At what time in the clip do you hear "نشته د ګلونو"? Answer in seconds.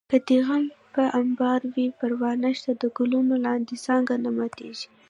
2.45-3.33